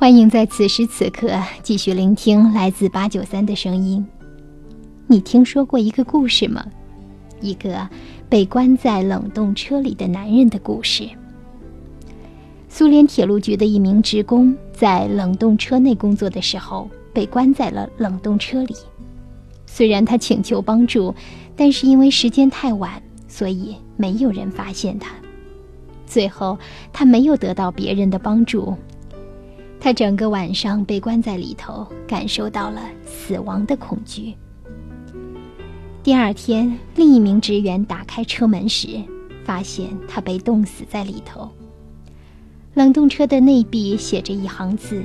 [0.00, 1.28] 欢迎在此时此刻
[1.64, 4.06] 继续聆听来自八九三的声音。
[5.08, 6.64] 你听说过一个故事吗？
[7.40, 7.88] 一个
[8.28, 11.08] 被关在冷冻车里的男人的故事。
[12.68, 18.76] 苏联铁路局的一名职工在冷冻车内工作的时候，被关在了冷冻车里。
[19.66, 21.12] 虽然他请求帮助，
[21.56, 25.10] 但是因为时间太晚，所以没有人发现他。
[26.06, 26.56] 最后，
[26.92, 28.76] 他没有得到别人的帮助。
[29.80, 34.34] 他整个晚上被关在里头，感受到了死亡的恐惧。
[36.02, 38.88] 第二天，另一名职员打开车门时，
[39.44, 41.48] 发现他被冻死在里头。
[42.74, 45.02] 冷冻车的内壁写着一行字：“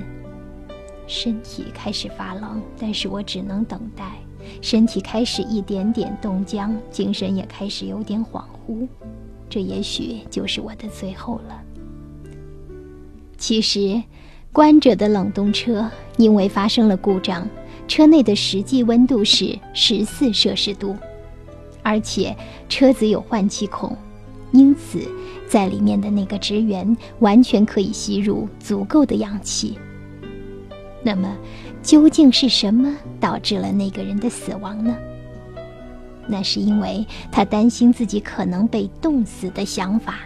[1.08, 4.14] 身体开始发冷，但是我只能等待。
[4.62, 8.88] 身体开始一点点冻僵，精神也开始有点恍惚。
[9.50, 11.62] 这也许就是我的最后了。”
[13.38, 14.02] 其实。
[14.54, 17.50] 关着的冷冻车因为发生了故障，
[17.88, 20.96] 车内的实际温度是十四摄氏度，
[21.82, 22.38] 而且
[22.70, 23.98] 车子有换气孔，
[24.52, 25.00] 因此
[25.48, 29.76] 在里面的那个职员完全可以吸入足够的氧气。
[31.02, 31.36] 那么，
[31.82, 34.96] 究竟是什么导致了那个人的死亡呢？
[36.28, 40.20] 那是因为他担心自己可能被冻死的想法，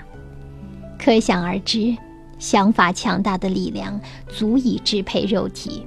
[0.99, 1.95] 可想而知。
[2.39, 5.83] 想法强大的力量足以支配肉体。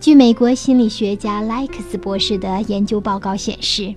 [0.00, 3.94] 据美国心理学家莱克斯博士的研究报告显示，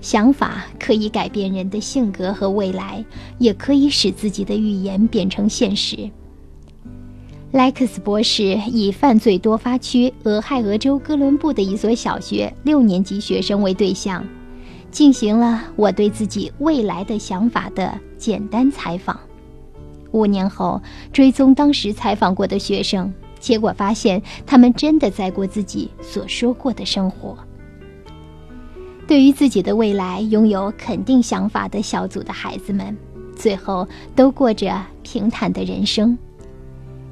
[0.00, 3.04] 想法可以改变人的性格和未来，
[3.38, 6.08] 也可以使自己的预言变成现实。
[7.52, 14.24] 莱克斯博士以犯罪多发区俄亥俄州哥伦布的一所小学六年级学生为对象，
[14.92, 19.18] 进行了我对自己未来的想法的简单采访。
[20.12, 20.80] 五年后，
[21.12, 27.36] 追踪当时采访过的学生，结果发现他们真的在过自己所说过的生活。
[29.06, 32.96] 对于自己的未来拥有肯定想法的小组的孩子们，
[33.36, 36.16] 最后都过着平坦的人生；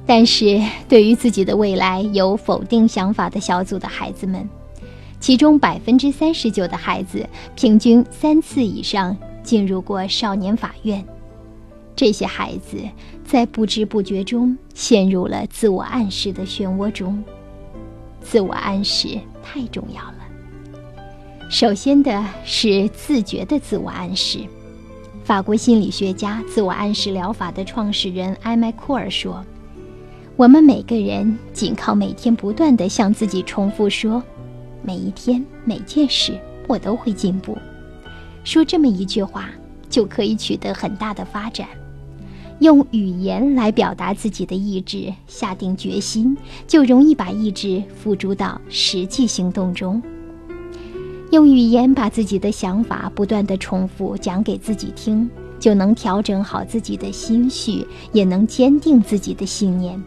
[0.05, 4.47] 但是，对于自己的未来有否定想法的小组的孩子们，
[5.19, 11.05] 其中百分之三十九的孩子平均三次以上进入过少年法院。
[11.99, 12.77] 这些孩子
[13.25, 17.21] 在不知不觉中陷入了自我暗示的漩涡中。
[18.21, 20.19] 自我暗示太重要了。
[21.49, 24.39] 首先的是自觉的自我暗示。
[25.25, 29.45] 法国心理学家、自我暗示疗法的创始人埃麦库尔说
[30.37, 34.23] ：“我们每个人仅靠每天不断地向自己重复说，
[34.81, 37.57] 每一天每件事我都会进步。
[38.45, 39.49] 说这么一句话，
[39.89, 41.67] 就可以取得很大的发展。”
[42.59, 46.35] 用语言来表达自己的意志，下定决心，
[46.67, 50.01] 就容易把意志付诸到实际行动中。
[51.31, 60.01] 用语言把自己的想法不断的重复讲给自己听，就能调整好自己的心绪，也能坚定自己的信念。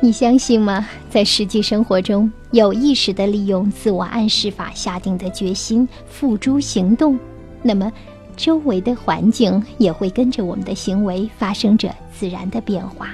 [0.00, 0.86] 你相信吗？
[1.10, 7.18] 在实际生活中，有意识的利用自我暗示法下定的决心付诸行动，
[7.62, 7.92] 那么。
[8.36, 13.10] 周围的环境也会跟着我们的行为发生着自然的变化，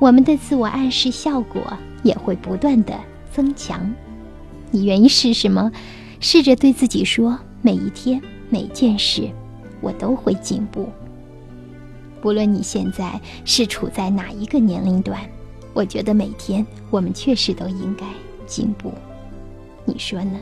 [0.00, 1.62] 我们的自我暗示效果
[2.02, 2.98] 也会不断的
[3.32, 3.94] 增强。
[4.70, 5.70] 你愿意试试吗？
[6.20, 9.28] 试着对自己说：每一天、每件事，
[9.80, 10.88] 我都会进步。
[12.20, 15.20] 不论你现在是处在哪一个年龄段，
[15.74, 18.06] 我觉得每天我们确实都应该
[18.46, 18.92] 进步。
[19.84, 20.38] 你说呢？